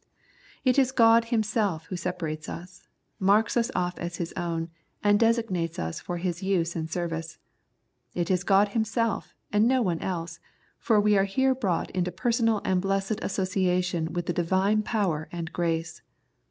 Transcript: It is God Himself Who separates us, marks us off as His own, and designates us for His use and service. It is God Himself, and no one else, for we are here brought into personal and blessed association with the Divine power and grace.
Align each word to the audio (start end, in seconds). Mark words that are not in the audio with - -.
It 0.65 0.79
is 0.79 0.91
God 0.91 1.25
Himself 1.25 1.85
Who 1.85 1.95
separates 1.95 2.49
us, 2.49 2.87
marks 3.19 3.55
us 3.55 3.69
off 3.75 3.99
as 3.99 4.15
His 4.17 4.33
own, 4.33 4.69
and 5.03 5.19
designates 5.19 5.77
us 5.77 5.99
for 5.99 6.17
His 6.17 6.41
use 6.41 6.75
and 6.75 6.89
service. 6.89 7.37
It 8.15 8.31
is 8.31 8.43
God 8.43 8.69
Himself, 8.69 9.35
and 9.53 9.67
no 9.67 9.83
one 9.83 9.99
else, 9.99 10.39
for 10.79 10.99
we 10.99 11.19
are 11.19 11.25
here 11.25 11.53
brought 11.53 11.91
into 11.91 12.11
personal 12.11 12.63
and 12.65 12.81
blessed 12.81 13.19
association 13.21 14.11
with 14.11 14.25
the 14.25 14.33
Divine 14.33 14.81
power 14.81 15.29
and 15.31 15.53
grace. 15.53 16.01